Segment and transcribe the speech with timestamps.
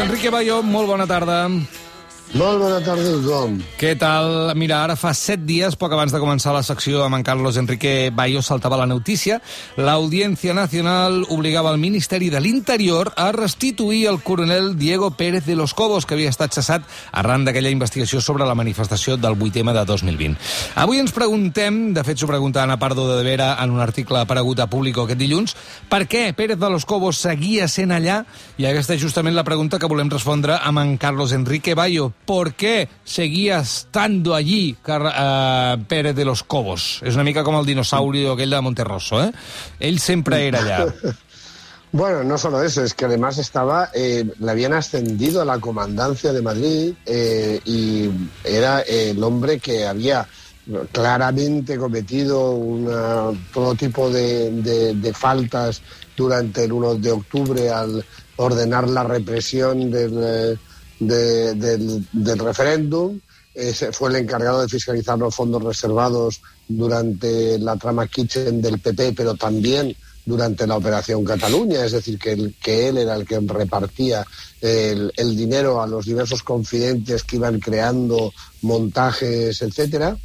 [0.00, 1.42] Enrique Bayo, molt bona tarda.
[2.32, 3.58] Molt bona tarda a tothom.
[3.76, 4.54] Què tal?
[4.56, 8.08] Mira, ara fa set dies, poc abans de començar la secció amb en Carlos Enrique
[8.08, 9.36] Bayo, saltava la notícia.
[9.76, 15.74] L'Audiència Nacional obligava el Ministeri de l'Interior a restituir el coronel Diego Pérez de los
[15.74, 20.40] Cobos, que havia estat cessat arran d'aquella investigació sobre la manifestació del 8M de 2020.
[20.80, 24.64] Avui ens preguntem, de fet s'ho pregunta Ana Pardo de Vera en un article aparegut
[24.64, 25.56] a Público aquest dilluns,
[25.92, 28.22] per què Pérez de los Cobos seguia sent allà?
[28.56, 32.54] I aquesta és justament la pregunta que volem respondre amb en Carlos Enrique Bayo por
[32.54, 37.00] qué seguía estando allí uh, Pérez de los Cobos.
[37.02, 39.32] És una mica com el dinosaurio aquell de Monterroso, ¿eh?
[39.80, 40.86] Ell sempre era allà.
[41.94, 46.32] Bueno, no solo eso, es que además estaba, eh, le habían ascendido a la comandancia
[46.32, 48.08] de Madrid eh, y
[48.44, 50.26] era el hombre que había
[50.90, 54.50] claramente cometido una, todo tipo de,
[54.94, 55.82] de, faltas
[56.16, 58.02] durante el 1 de octubre al
[58.36, 60.58] ordenar la represión del
[61.06, 63.18] de, del, referéndum.
[63.92, 69.34] Fue el encargado de fiscalizar los fondos reservados durante la trama Kitchen del PP, pero
[69.34, 69.94] también
[70.24, 74.24] durante la Operación Cataluña, es decir, que, él era el que repartía
[74.60, 80.16] el, el, dinero a los diversos confidentes que iban creando montajes, etcétera.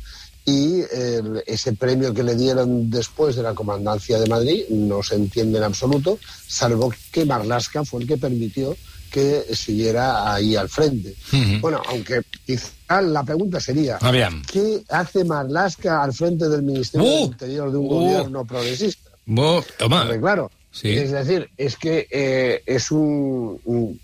[0.46, 5.16] Y el, ese premio que le dieron después de la comandancia de Madrid no se
[5.16, 11.16] entiende en absoluto, salvo que Marlasca fue el que permitió que siguiera ahí al frente.
[11.34, 11.62] Uh -huh.
[11.62, 14.42] Bueno, aunque quizá la pregunta sería, Aviam.
[14.52, 17.14] ¿qué hace Marlaska al frente del Ministerio Uh!
[17.16, 17.90] del Interior de un Uh!
[17.90, 19.10] gobierno progresista?
[20.06, 20.90] Porque, claro, sí.
[20.90, 24.00] es decir, es que eh, es un, un,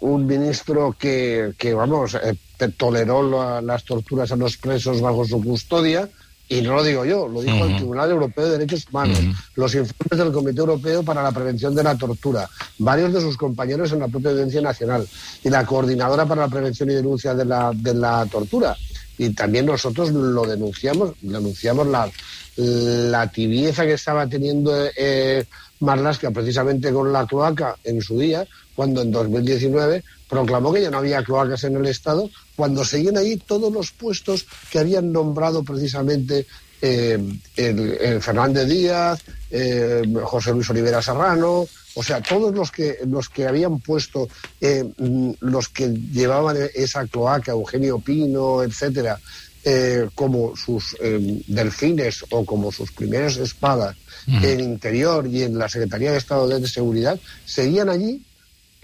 [0.00, 2.36] un ministro que, que vamos, eh,
[2.76, 6.08] toleró la, las torturas a los presos bajo su custodia,
[6.48, 9.18] y no lo digo yo, lo dijo el Tribunal Europeo de Derechos Humanos,
[9.54, 13.92] los informes del Comité Europeo para la Prevención de la Tortura, varios de sus compañeros
[13.92, 15.06] en la propia Audiencia Nacional.
[15.44, 18.74] Y la Coordinadora para la Prevención y Denuncia de la, de la Tortura.
[19.18, 22.10] Y también nosotros lo denunciamos, denunciamos la,
[22.56, 25.44] la tibieza que estaba teniendo eh,
[25.80, 28.46] Marlaska precisamente con la cloaca en su día,
[28.78, 33.36] cuando en 2019 proclamó que ya no había cloacas en el Estado, cuando seguían ahí
[33.36, 36.46] todos los puestos que habían nombrado precisamente
[36.80, 37.18] eh,
[37.56, 43.28] el, el Fernández Díaz, eh, José Luis Olivera Serrano, o sea, todos los que, los
[43.28, 44.28] que habían puesto,
[44.60, 49.18] eh, mm, los que llevaban esa cloaca, Eugenio Pino, etcétera,
[49.64, 53.96] eh, como sus eh, delfines o como sus primeras espadas
[54.28, 58.22] en Interior y en la Secretaría de Estado de Seguridad, seguían allí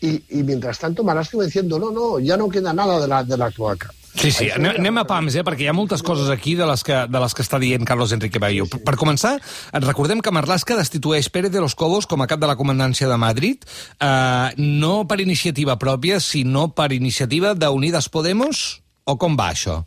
[0.05, 3.37] y, y mientras tanto iba diciendo, no, no, ya no queda nada de la, de
[3.37, 3.91] la cloaca.
[4.15, 6.85] Sí, sí, anem, anem a pams, eh, perquè hi ha moltes coses aquí de les
[6.87, 8.69] que, de les que està dient Carlos Enrique Bayo.
[8.71, 9.33] Per, per començar,
[9.75, 13.11] ens recordem que Marlaska destitueix Pérez de los Cobos com a cap de la comandància
[13.11, 13.67] de Madrid,
[13.99, 18.63] eh, no per iniciativa pròpia, sinó per iniciativa d'Unidas Podemos,
[19.05, 19.83] o com va això?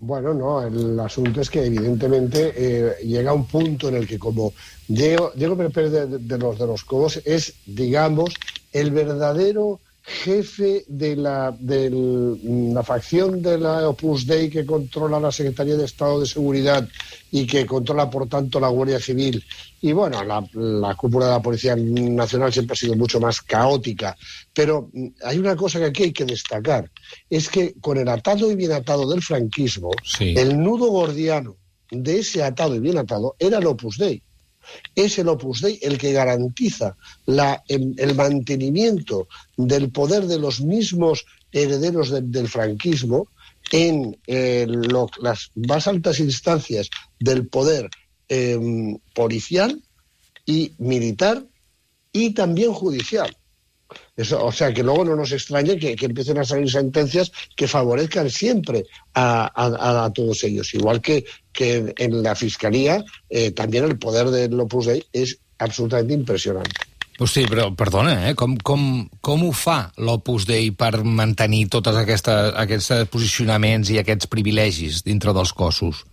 [0.00, 4.52] Bueno, no, el asunto es que evidentemente eh, llega un punto en el que como
[4.86, 8.34] Diego, Diego Pérez de, los de los Cobos es, digamos,
[8.72, 11.90] el verdadero jefe de la, de
[12.72, 16.88] la facción de la Opus Dei que controla la Secretaría de Estado de Seguridad
[17.30, 19.44] y que controla, por tanto, la Guardia Civil.
[19.82, 24.16] Y bueno, la, la cúpula de la Policía Nacional siempre ha sido mucho más caótica.
[24.54, 26.90] Pero mm, hay una cosa que aquí hay que destacar,
[27.28, 30.34] es que con el atado y bien atado del franquismo, Sí.
[30.36, 31.56] el nudo gordiano
[31.90, 34.22] de ese atado y bien atado era el Opus Dei.
[34.94, 36.96] Es el Opus Dei el que garantiza
[37.68, 43.28] em- el mantenimiento del poder de los mismos herederos de- del franquismo
[43.72, 44.66] en eh,
[45.20, 47.88] las más altas instancias del poder
[48.28, 49.82] em, policial
[50.46, 51.44] y militar
[52.12, 53.34] y también judicial.
[54.16, 57.66] Eso, o sea, que luego no nos extrañe que, que empiecen a salir sentencias que
[57.68, 58.84] favorezcan siempre
[59.14, 60.74] a, a- a todos ellos.
[60.74, 65.38] Igual que, que en, en la Fiscalía, eh, también el poder del Opus Dei es
[65.58, 66.70] absolutamente impresionante.
[67.18, 68.34] Pues sí, però, perdona, eh?
[68.38, 75.00] com, com, com ho fa l'Opus Dei per mantenir tots aquests posicionaments i aquests privilegis
[75.02, 76.04] dintre dels cossos?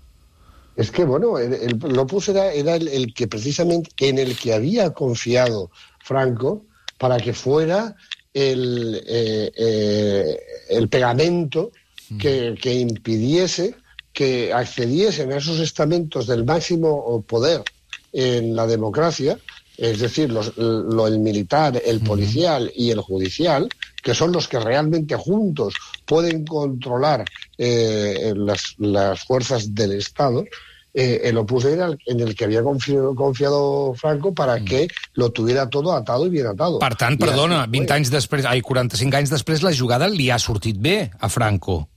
[0.75, 4.53] Es que, bueno, el, el Lopus era, era el, el que precisamente en el que
[4.55, 5.69] había confiado
[6.03, 6.65] Franco
[6.97, 7.95] para que fuera
[8.33, 10.39] el, eh, eh,
[10.69, 11.71] el pegamento
[12.19, 13.75] que, que impidiese
[14.13, 17.61] que accediesen a esos estamentos del máximo poder
[18.13, 19.37] en la democracia,
[19.77, 23.67] es decir, los- lo, el militar, el policial y el judicial,
[24.01, 25.73] que son los que realmente juntos
[26.05, 27.25] pueden controlar
[27.57, 30.45] eh, las, las fuerzas del Estado,
[30.95, 34.65] eh, el Opus era el, en el que havia confiado, confiado Franco para mm.
[34.65, 36.79] que lo tuviera todo atado i bien atado.
[36.79, 40.39] Per tant, perdona, así, 20 anys després, ai, 45 anys després, la jugada li ha
[40.39, 41.89] sortit bé a Franco.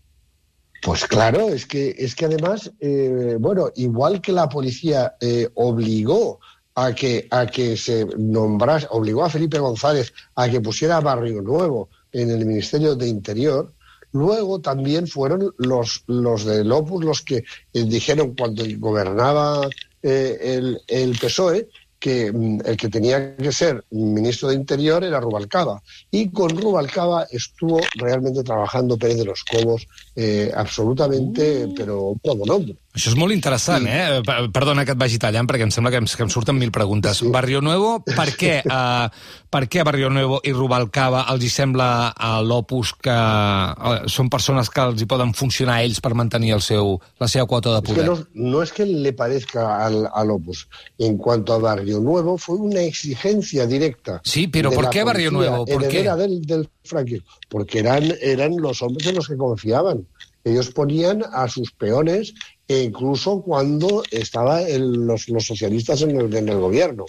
[0.83, 6.41] Pues claro, es que, es que además, eh, bueno, igual que la policía eh, obligó
[6.75, 11.89] a que, a que se nombrase, obligó a Felipe González a que pusiera Barrio Nuevo
[12.12, 13.73] en el Ministerio de Interior,
[14.12, 19.69] luego también fueron los, los del Opus los que eh, dijeron cuando gobernaba
[20.02, 21.69] eh, el, el PSOE
[21.99, 25.82] que mm, el que tenía que ser ministro de Interior era Rubalcaba.
[26.10, 31.75] Y con Rubalcaba estuvo realmente trabajando Pérez de los Cobos eh, absolutamente, uh.
[31.75, 32.76] però todo nombre.
[32.99, 33.95] Això és molt interessant, sí.
[33.95, 34.49] eh?
[34.50, 37.21] Perdona que et vagi tallant, perquè em sembla que em, que em surten mil preguntes.
[37.23, 37.29] Sí.
[37.31, 39.06] Barrio Nuevo, per què, uh,
[39.55, 44.71] per què Barrio Nuevo i Rubalcaba els hi sembla a l'Opus que uh, són persones
[44.75, 47.85] que els hi poden funcionar a ells per mantenir el seu, la seva quota de
[47.87, 48.03] poder?
[48.03, 50.67] Es que no, no es que le parezca al, al Opus.
[50.99, 54.21] En cuanto a Barrio Nuevo, fue una exigencia directa.
[54.25, 55.65] Sí, pero ¿por qué Barrio Nuevo?
[55.65, 56.03] ¿Por qué?
[56.03, 57.29] Del, del franquismo.
[57.49, 60.06] Porque eran, eran los hombres en los que confiaban.
[60.45, 62.35] Ellos ponían a sus peones
[62.69, 64.65] e incluso cuando estaban
[65.06, 67.06] los, los, socialistas en el, en el, gobierno.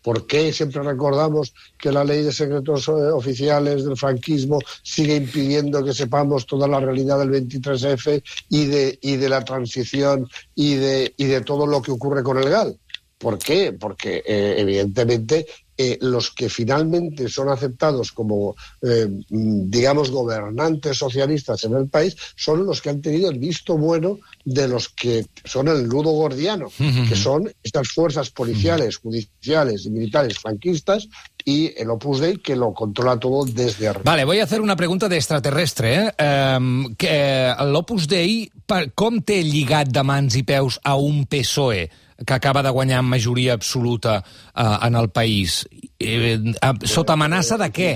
[0.00, 5.84] ¿Por qué siempre recordamos que la ley de secretos eh, oficiales del franquismo sigue impidiendo
[5.84, 11.12] que sepamos toda la realidad del 23F y de, y de la transición y de,
[11.18, 12.78] y de todo lo que ocurre con el GAL?
[13.18, 13.74] ¿Por qué?
[13.78, 15.46] Porque eh, evidentemente
[15.82, 22.66] eh, los que finalmente son aceptados como, eh, digamos, gobernantes socialistas en el país son
[22.66, 26.66] los que han tenido el visto bueno de los que son el nudo gordiano,
[27.08, 31.08] que son estas fuerzas policiales, judiciales y militares franquistas
[31.46, 34.04] y el Opus Dei que lo controla todo desde arriba.
[34.04, 36.12] Vale, voy a hacer una pregunta de extraterrestre.
[36.18, 36.56] Eh?
[36.58, 41.88] Um, que L'Opus Dei, per, com té lligat de mans i peus a un PSOE?
[42.26, 44.24] Que acaba de guanyar majoria absoluta
[44.54, 45.66] eh, en el país.
[45.98, 47.92] Eh, eh, sota amenaça de què?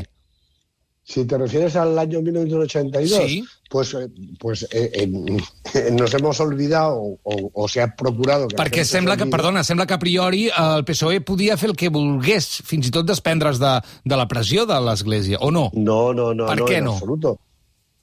[1.05, 3.45] Si te refieres al año 1982, sí.
[3.69, 4.09] pues, eh,
[4.41, 8.49] pues eh, eh, nos hemos olvidado o, o, o se ha procurado...
[8.49, 11.93] Que Perquè sembla que, perdona, sembla que a priori el PSOE podia fer el que
[11.93, 15.69] volgués, fins i tot desprendre's de, de la pressió de l'Església, o no?
[15.77, 16.97] No, no, no, per no, què en no?
[16.97, 17.37] absoluto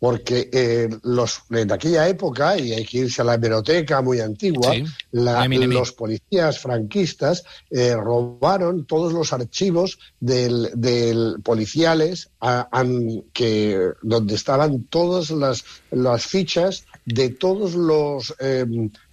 [0.02, 4.72] porque eh, los, en aquella época, y hay que irse a la hemeroteca muy antigua,
[4.72, 4.84] sí.
[5.12, 12.84] la, los policías franquistas eh, robaron todos los archivos del, del policiales a, a,
[13.32, 18.66] que, donde estaban todas las, las fichas de todos los eh,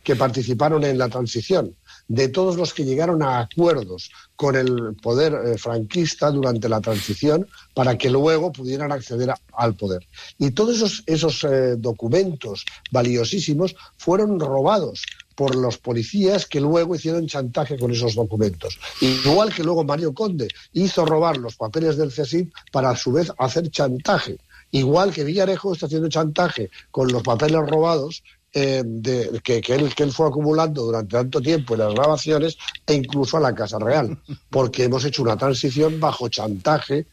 [0.03, 1.75] que participaron en la transición
[2.09, 7.47] de todos los que llegaron a acuerdos con el poder eh, franquista durante la transición
[7.75, 10.07] para que luego pudieran acceder al poder.
[10.39, 15.03] Y todos esos, esos eh, documentos valiosísimos fueron robados
[15.35, 18.79] por los policías que luego hicieron chantaje con esos documentos.
[19.01, 23.31] Igual que luego Mario Conde hizo robar los papeles del CSIC para a su vez
[23.39, 24.39] hacer chantaje.
[24.71, 28.23] Igual que Villarejo está haciendo chantaje con los papeles robados
[28.53, 32.57] eh, de, que, que, él, que él fue acumulando durante tanto tiempo en las grabaciones
[32.87, 34.19] e incluso a la Casa Real,
[34.51, 37.07] porque hemos hecho una transición bajo chantaje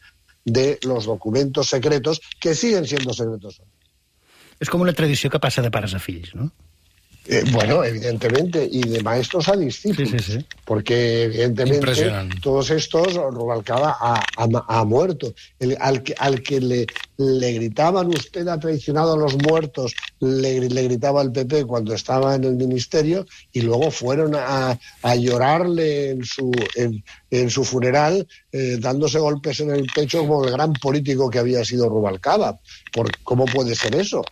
[0.44, 3.60] de los documentos secretos que siguen siendo secretos.
[4.56, 6.48] És com una tradició que passa de pares a fills, no?
[7.28, 10.46] Eh, bueno, evidentemente, y de maestros a discípulos, sí, sí, sí.
[10.64, 11.92] porque evidentemente
[12.40, 15.34] todos estos, Rubalcaba ha, ha, ha muerto.
[15.58, 16.86] El, al, que, al que le,
[17.16, 22.36] le gritaban, usted ha traicionado a los muertos, le, le gritaba el PP cuando estaba
[22.36, 28.26] en el ministerio, y luego fueron a, a llorarle en su, en, en su funeral,
[28.52, 32.58] eh, dándose golpes en el pecho como el gran político que había sido Rubalcaba.
[32.92, 34.24] ¿Por, ¿Cómo puede ser eso?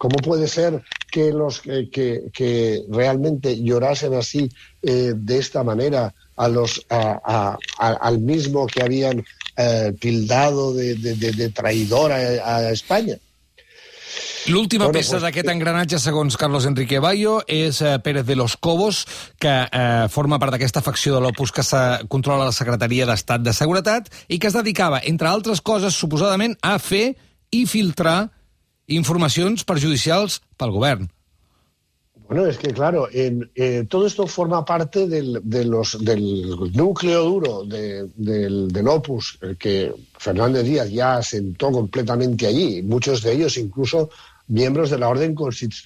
[0.00, 4.48] ¿Cómo puede ser que los que, que, que realmente llorasen así
[4.80, 9.22] eh, de esta manera a los a, a, a, al mismo que habían
[9.58, 13.18] eh, tildado de, de, de, de traïdor a, a Espanya?
[14.48, 18.56] L'última bueno, peça pues, d'aquest engranatge, segons Carlos Enrique Bayo, és eh, Pérez de los
[18.56, 19.04] Cobos,
[19.36, 23.52] que eh, forma part d'aquesta facció de l'Opus que se controla la Secretaria d'Estat de
[23.52, 27.10] Seguretat i que es dedicava, entre altres coses, suposadament, a fer
[27.52, 28.30] i filtrar
[28.90, 31.08] informacions perjudicials pel govern.
[32.30, 37.24] Bueno, es que claro, en, eh, todo esto forma parte del, de los, del núcleo
[37.24, 43.32] duro de, del, del, Opus, el que Fernández Díaz ya asentó completamente allí, muchos de
[43.32, 44.10] ellos incluso
[44.46, 45.34] miembros de la Orden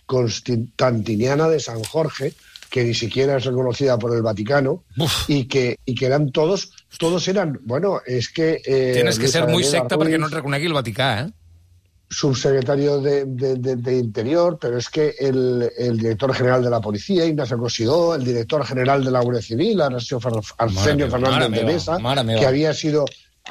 [0.05, 2.35] Constantiniana de San Jorge,
[2.69, 4.83] que ni siquiera es reconocida por el Vaticano,
[5.29, 8.61] y que, y que eran todos, todos eran, bueno, es que...
[8.67, 11.33] Eh, Tienes que ser muy secta perquè no et reconegui el Vaticà, eh?
[12.15, 16.81] Subsecretario de, de, de, de, Interior, pero es que el, el, director general de la
[16.81, 21.99] Policía, Ignacio Cosidó, el director general de la Guardia Civil, Arsenio Fernández de Mesa,
[22.39, 23.05] que había sido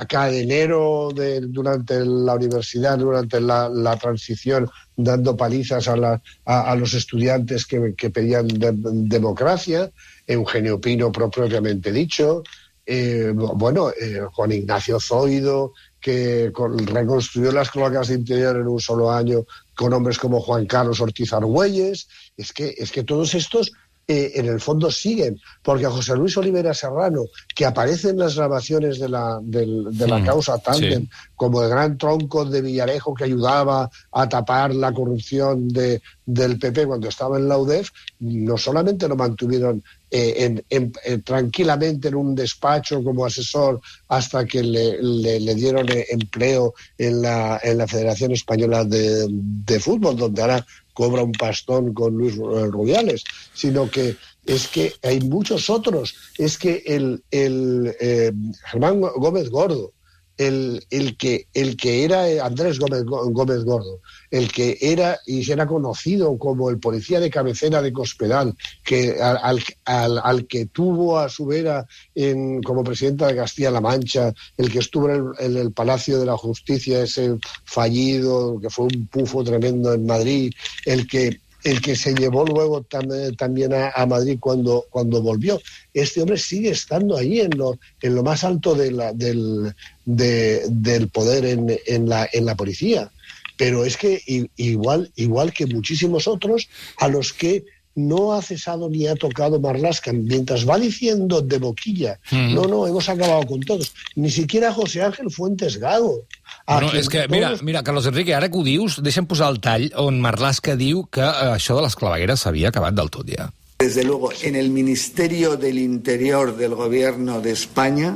[0.07, 6.75] cadenero de, durante la universidad, durante la, la transición, dando palizas a, la, a, a
[6.75, 9.91] los estudiantes que, que pedían de, democracia,
[10.25, 12.43] Eugenio Pino propiamente dicho,
[12.85, 15.73] eh, bueno, eh, Juan Ignacio Zoido,
[16.03, 20.65] que con, reconstruyó las cloacas de interior en un solo año con hombres como Juan
[20.65, 22.09] Carlos Ortiz Argüelles.
[22.35, 23.71] Es que, es que todos estos
[24.05, 27.23] eh, en el fondo siguen, porque José Luis Olivera Serrano,
[27.55, 31.09] que aparece en las grabaciones de la, de, de la mm, causa Tandem, sí.
[31.37, 36.85] como el gran tronco de Villarejo que ayudaba a tapar la corrupción de, del PP
[36.85, 39.81] cuando estaba en la UDEF, no solamente lo mantuvieron
[40.11, 43.79] eh, en, en, en, tranquilamente en un despacho como asesor
[44.09, 49.79] hasta que le, le, le dieron empleo en la, en la Federación Española de, de
[49.79, 53.23] Fútbol, donde ahora cobra un pastón con Luis Rubiales,
[53.53, 56.15] sino que es que hay muchos otros.
[56.37, 58.31] Es que el, el eh,
[58.65, 59.93] Germán Gómez Gordo,
[60.37, 63.99] el, el, que, el que era Andrés Gómez, Gómez Gordo,
[64.31, 69.59] el que era y era conocido como el policía de cabecera de Cospedal, que al,
[69.85, 71.85] al, al que tuvo a su vera
[72.15, 77.03] en, como presidenta de Castilla-La Mancha, el que estuvo en el, Palacio de la Justicia,
[77.03, 80.53] ese fallido, que fue un pufo tremendo en Madrid,
[80.85, 85.61] el que el que se llevó luego tam también a, Madrid cuando, cuando volvió.
[85.93, 89.73] Este hombre sigue estando ahí en lo, en lo más alto de la, del,
[90.05, 93.11] de, del poder en, en, la, en la policía.
[93.57, 94.21] Pero es que
[94.57, 97.63] igual, igual que muchísimos otros a los que
[97.95, 102.53] no ha cesado ni ha tocado Marlasca, mientras va diciendo de boquilla, mm.
[102.53, 103.93] no, no, hemos acabado con todos.
[104.15, 106.23] Ni siquiera José Ángel Fuentes Gago.
[106.65, 109.89] Bueno, és que, mira, mira, Carlos Enrique, ara que ho dius, deixa'm posar el tall
[109.99, 113.49] on Marlaska diu que eh, això de les clavegueres s'havia acabat del tot ja.
[113.83, 118.15] Desde luego, en el Ministerio del Interior del Gobierno de España,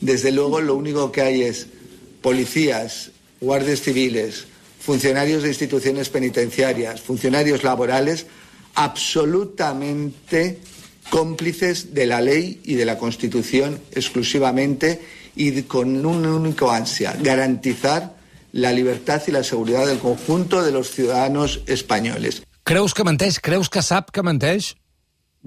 [0.00, 1.68] desde luego lo único que hay es
[2.22, 4.46] policías, guardias civiles,
[4.80, 8.26] funcionarios de instituciones penitenciarias, funcionarios laborales,
[8.76, 10.60] absolutamente
[11.10, 15.00] cómplices de la ley y de la Constitución exclusivamente
[15.34, 18.14] y con un único ansia, garantizar
[18.52, 22.42] la libertad y la seguridad del conjunto de los ciudadanos españoles.
[22.64, 23.38] Creus que menteix?
[23.38, 24.74] Creus que sap que menteix?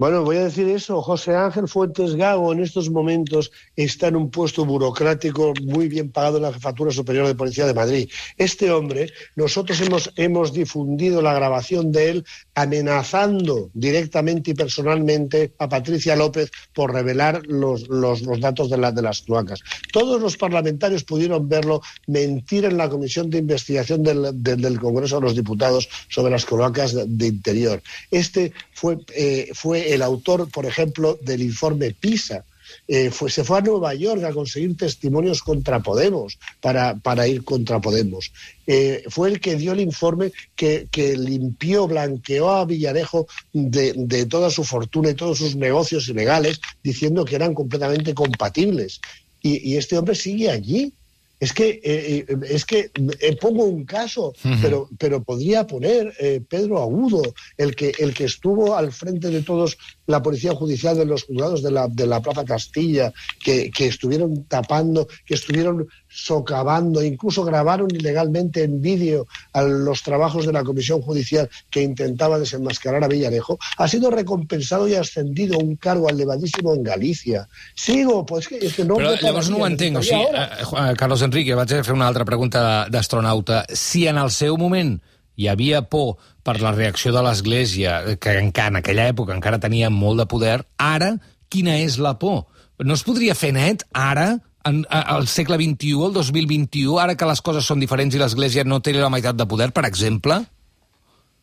[0.00, 1.02] Bueno, voy a decir eso.
[1.02, 6.38] José Ángel Fuentes Gago en estos momentos está en un puesto burocrático muy bien pagado
[6.38, 8.08] en la Jefatura Superior de Policía de Madrid.
[8.38, 12.24] Este hombre, nosotros hemos, hemos difundido la grabación de él
[12.60, 19.22] amenazando directamente y personalmente a Patricia López por revelar los, los, datos de, de las
[19.22, 19.60] cloacas.
[19.92, 25.34] Todos los parlamentarios pudieron verlo mentir en la Comisión de Investigación del, Congreso de los
[25.34, 27.82] Diputados sobre las cloacas de, de Interior.
[28.10, 32.44] Este fue, eh, fue el autor, por ejemplo, del informe PISA.
[32.88, 37.44] Eh, fue, se fue a Nueva York a conseguir testimonios contra Podemos para, para ir
[37.44, 38.32] contra Podemos.
[38.66, 44.26] Eh, fue el que dio el informe que, que limpió, blanqueó a Villarejo de, de,
[44.26, 49.00] toda su fortuna y todos sus negocios ilegales, diciendo que eran completamente compatibles.
[49.42, 50.92] Y, y este hombre sigue allí.
[51.40, 54.58] Es que, eh, es que eh, pongo un caso, uh -huh.
[54.60, 57.22] pero, pero podría poner eh, Pedro Agudo,
[57.56, 59.78] el que, el que estuvo al frente de todos
[60.10, 63.12] la Policía Judicial de los juzgados de la, de la Plaza Castilla,
[63.42, 70.46] que, que estuvieron tapando, que estuvieron socavando, incluso grabaron ilegalmente en vídeo a los trabajos
[70.46, 75.62] de la Comisión Judicial que intentaba desenmascarar a Villarejo, ha sido recompensado y ascendido a
[75.62, 77.48] un cargo elevadísimo en Galicia.
[77.74, 78.98] Sigo, pues que, es que no...
[78.98, 82.26] Però llavors no ho entenc, o sigui, eh, Carlos Enrique, vaig a fer una altra
[82.26, 83.64] pregunta d'astronauta.
[83.72, 84.98] Si en el seu moment
[85.40, 89.90] hi havia por per la reacció de l'Església, que encara en aquella època encara tenia
[89.92, 91.14] molt de poder, ara
[91.52, 92.44] quina és la por?
[92.80, 94.34] No es podria fer net ara
[94.68, 98.80] en, al segle XXI, el 2021, ara que les coses són diferents i l'Església no
[98.84, 100.42] té la meitat de poder, per exemple?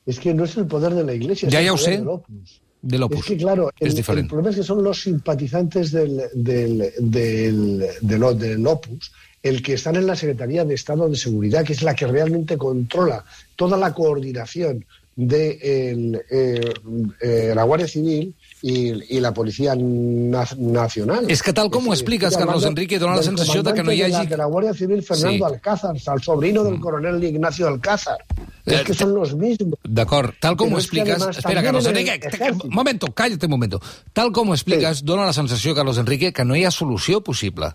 [0.07, 2.61] Es que no es el poder de la Iglesia, es ya el poder del Opus.
[2.81, 3.19] Del Opus.
[3.19, 7.87] Es que, claro, el, es el problema es que son los simpatizantes del, del, del,
[8.01, 9.11] del, del Opus
[9.47, 12.57] el que están en la Secretaría de Estado de Seguridad, que es la que realmente
[12.57, 13.23] controla
[13.55, 14.85] toda la coordinación
[15.17, 16.73] de el, eh,
[17.19, 18.73] eh, la Guardia Civil i,
[19.17, 21.25] i la Policia na Nacional.
[21.33, 24.03] És que tal com ho expliques, Carlos Enrique, dona la sensació de que no hi
[24.05, 24.13] hagi...
[24.13, 25.53] De la, de la Guardia Civil, Fernando sí.
[25.55, 28.17] Alcázar, el sobrino del coronel Ignacio Alcázar.
[28.65, 29.79] Es que son los mismos.
[29.83, 31.17] D'acord, tal com ho expliques...
[31.33, 32.19] Espera, Carlos Enrique,
[32.63, 33.81] un momento, cállate un momento.
[34.13, 35.05] Tal com ho expliques, sí.
[35.05, 37.73] dona la sensació, Carlos Enrique, que no hi ha solució possible.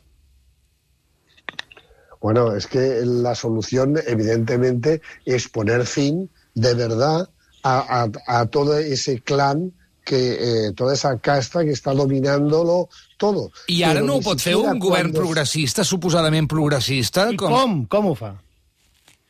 [2.23, 7.29] Bueno, es que la solución, evidentemente, es poner fin de verdad
[7.65, 9.73] a, a, a todo ese clan
[10.05, 12.89] que eh, toda esa casta que està dominant-lo
[13.19, 13.51] todo.
[13.71, 17.29] I ara Però no ho pot fer un govern cuando- progressista, suposadament progressista?
[17.31, 17.85] I com?
[17.87, 18.33] Com ho fa?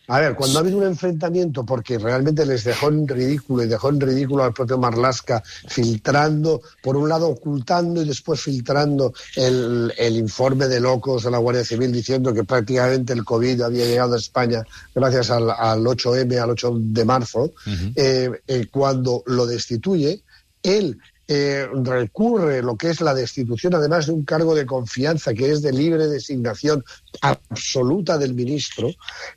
[0.09, 3.89] A ver, cuando ha habido un enfrentamiento, porque realmente les dejó en ridículo y dejó
[3.89, 10.17] en ridículo al propio Marlaska, filtrando, por un lado ocultando y después filtrando el, el
[10.17, 14.19] informe de locos de la Guardia Civil diciendo que prácticamente el COVID había llegado a
[14.19, 17.53] España gracias al, al 8M, al 8 de marzo,
[17.95, 20.23] eh, eh, cuando lo destituye,
[20.63, 20.99] él
[21.35, 25.63] eh, recurre lo que es la destitución, además de un cargo de confianza que es
[25.63, 26.85] de libre designación
[27.23, 28.91] absoluta del ministro,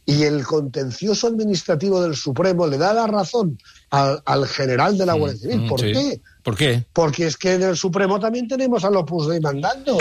[0.06, 3.58] y el contencioso administrativo del Supremo le da la razón
[3.92, 5.62] al, al general de la Guardia Civil.
[5.62, 5.94] Mm, ¿Por sí.
[5.94, 6.22] qué?
[6.44, 6.86] ¿Por qué?
[6.92, 9.98] Porque es que en el Supremo también tenemos al Opus Dei mandando.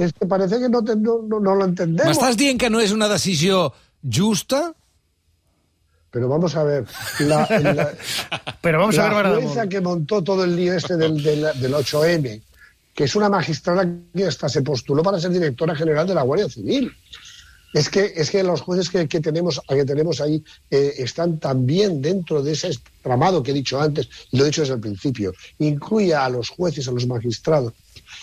[0.00, 2.16] Es que parece que no, te- no, no- no lo entendemos.
[2.16, 4.72] M'estàs dient que no és una decisió justa?
[6.10, 6.86] Pero vamos a ver,
[7.20, 7.92] la, la-
[8.60, 11.74] Però vamos a ver, la jueza que montó todo el lío este del, del, del
[11.74, 12.42] 8M,
[12.94, 16.48] que es una magistrada que hasta se postuló para ser directora general de la Guardia
[16.48, 16.92] Civil.
[17.74, 22.00] Es que, es que los jueces que, que tenemos, que tenemos ahí eh, están también
[22.00, 22.70] dentro de ese
[23.02, 25.32] tramado que he dicho antes, y lo he dicho desde el principio.
[25.58, 27.74] Incluye a los jueces, a los magistrados.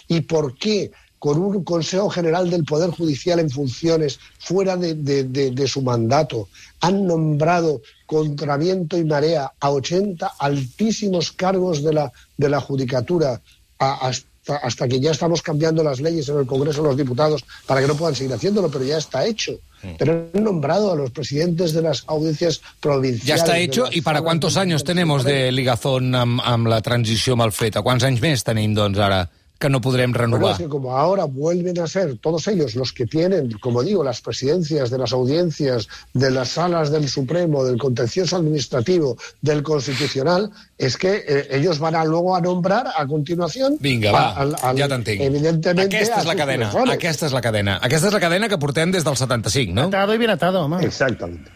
[0.08, 0.92] ¿Y por qué?
[1.20, 5.82] Con un Consejo General del Poder Judicial en funciones fuera de, de- de- de su
[5.82, 6.50] mandato,
[6.82, 13.42] han nombrado contra viento y marea a 80 altísimos cargos de la, de la Judicatura
[13.80, 17.44] a- hasta, hasta que ya estamos cambiando las leyes en el Congreso de los Diputados
[17.66, 19.54] para que no puedan seguir haciéndolo, pero ya está hecho.
[20.00, 23.44] Pero han nombrado a los presidentes de las audiencias provinciales.
[23.44, 23.86] està de hecho.
[23.92, 27.84] ¿Y para cuántos años tenemos de ligazón amb, amb la transició mal feta?
[27.86, 30.52] Quants anys més tenim, doncs, ara, que no podrem Bueno, renovar?
[30.54, 34.20] es que como ahora vuelven a ser todos ellos los que tienen, como digo, las
[34.22, 40.98] presidencias de las audiencias, de las salas del Supremo, del contencioso administrativo, del constitucional, es
[40.98, 43.78] que eh, ellos van a luego a nombrar a continuación.
[43.80, 45.22] Vinga, va, al- al- ja t'entenc.
[45.22, 45.96] Evidentemente.
[45.98, 46.94] Aquesta és la cadena, sucesores.
[46.96, 47.80] aquesta és la cadena.
[47.82, 49.88] Aquesta és la cadena que portem des del 75, no?
[49.88, 50.84] Atado i ben atado, home.
[50.86, 51.50] Exactamente.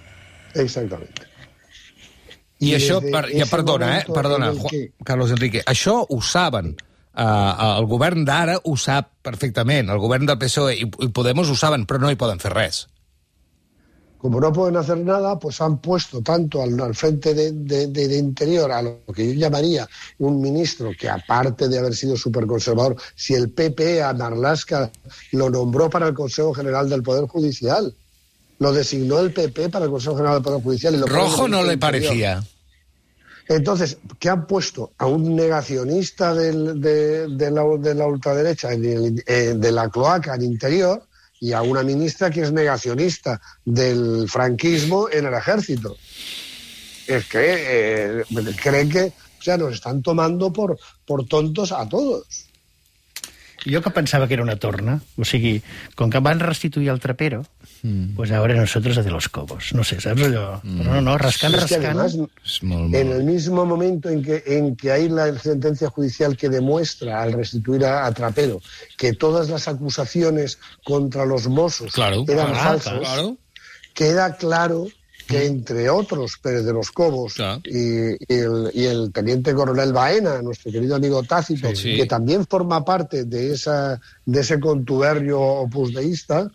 [0.55, 1.27] Exactamente.
[2.59, 4.05] I I això, per, ja perdona, eh?
[4.11, 5.61] Perdona, que- Carlos Enrique.
[5.65, 6.75] Això ho saben.
[7.15, 9.89] Uh, el govern d'ara ho sap perfectament.
[9.89, 12.87] El govern del PSOE i, i Podemos ho saben, però no hi poden fer res.
[14.19, 18.07] como no pueden hacer nada, pues han puesto tanto al, al frente de, de- de-
[18.09, 22.97] de Interior a lo que yo llamaría un ministro que, aparte de haber sido superconservador,
[23.15, 24.91] si el PP a Marlaska
[25.31, 27.95] lo nombró para el Consejo General del Poder Judicial,
[28.59, 30.95] lo designó el PP para el Consejo General del Poder Judicial.
[30.95, 32.43] Y lo Rojo no le Interior.
[33.49, 34.91] Entonces, ¿qué han puesto?
[34.99, 41.03] A un negacionista de, la, de la ultraderecha, eh, de la cloaca en interior,
[41.39, 45.97] y a una ministra que es negacionista del franquismo en el ejército.
[47.07, 48.23] Es que eh,
[48.61, 52.48] creen que o sea, nos están tomando por, por tontos a todos.
[53.65, 55.59] Jo que pensava que era una torna, o sigui,
[55.99, 57.43] com que van restituir el trapero,
[57.83, 58.15] mm.
[58.15, 59.73] pues ahora nosotros a de los cobos.
[59.75, 60.61] No sé, saps allò?
[60.63, 60.85] Mm.
[60.85, 61.99] No, no, rascant, Es que rascant...
[61.99, 63.17] además, És molt, en molt...
[63.17, 67.85] el mismo momento en que, en que hay la sentencia judicial que demuestra al restituir
[67.85, 68.61] a, a Trapero
[68.97, 73.37] que todas las acusaciones contra los Mossos Claro, eran claro, falsas, claro.
[73.93, 74.87] queda claro
[75.29, 77.61] que entre otros Pérez de los Cobos Claro.
[77.65, 81.95] y, y el, y el teniente coronel Baena, nuestro querido amigo Tácito, Sí, sí.
[81.95, 86.49] que también forma parte de, esa, de ese contubernio opusdeísta,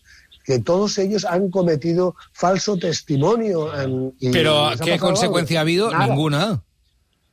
[0.44, 3.72] que todos ellos han cometido falso testimonio.
[3.80, 4.80] en- y Però les
[5.56, 5.90] ha habido?
[5.90, 6.06] Nada.
[6.08, 6.62] Ninguna.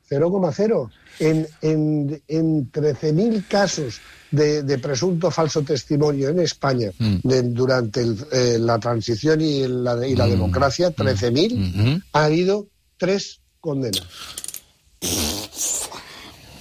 [0.10, 0.89] 0,0.
[1.21, 7.17] En, en, en 13.000 casos de, de presunto falso testimonio en España Mm.
[7.23, 10.29] de- durante el- eh, la transición y la, y la Mm.
[10.31, 12.01] democracia, 13.000, Mhm.
[12.13, 12.65] ha habido
[12.97, 14.01] tres condenas.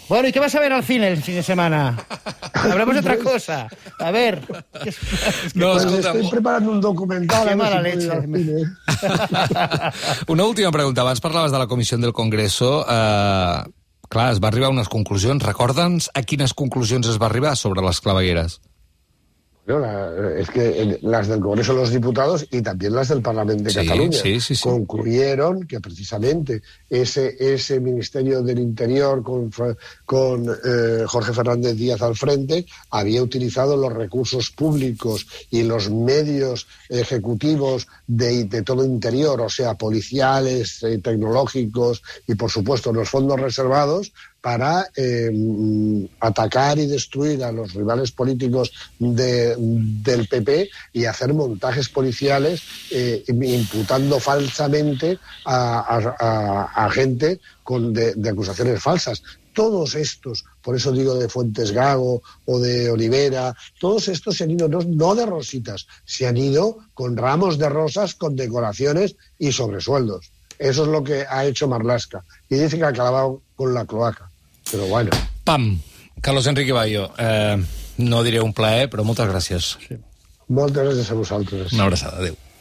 [0.08, 1.96] Bueno, ¿y qué vas a ver al cine el fin de semana?
[2.52, 3.68] Hablamos de otra cosa.
[4.00, 4.40] A ver.
[4.82, 4.96] ¿qué es-
[5.54, 7.48] No, Pues escolta, estoy preparando un documental.
[7.48, 8.10] Qué mala leche.
[10.28, 11.02] Una última pregunta.
[11.02, 12.84] Abans parlaves de la comissió del Congreso.
[12.90, 13.62] Eh,
[14.10, 15.46] clar, es va arribar a unes conclusions.
[15.46, 18.58] Recorda'ns a quines conclusions es va arribar sobre les clavegueres.
[19.70, 23.22] No, la- es que en- las del Congreso de los Diputados y también las del
[23.22, 24.62] Parlamento de Sí, Cataluña sí, sí, sí.
[24.62, 29.50] concluyeron que precisamente ese, ese Ministerio del Interior con,
[30.04, 36.66] con eh, Jorge Fernández Díaz al frente había utilizado los recursos públicos y los medios
[36.88, 43.38] ejecutivos de, de todo interior, o sea, policiales, eh, tecnológicos y, por supuesto, los fondos
[43.40, 45.30] reservados para eh,
[46.20, 53.24] atacar y destruir a los rivales políticos de, del PP y hacer montajes policiales eh,
[53.28, 59.22] imputando falsamente a, gente con de, acusaciones falsas
[59.52, 64.52] todos estos, por eso digo de Fuentes Gago o de Olivera, todos estos se han
[64.52, 69.50] ido no, no, de rositas, se han ido con ramos de rosas, con decoraciones y
[69.50, 70.30] sobresueldos.
[70.60, 72.22] Eso es lo que ha hecho Marlaska.
[72.50, 74.29] Y dice que ha acabado con la cloaca.
[74.70, 75.10] Però bueno.
[75.44, 75.80] Pam!
[76.20, 77.56] Carlos Enrique Bayo, eh,
[77.98, 79.74] no diré un plaer, però moltes gràcies.
[79.86, 79.96] Sí.
[80.50, 81.72] Moltes gràcies a vosaltres.
[81.76, 82.36] Una abraçada, adéu.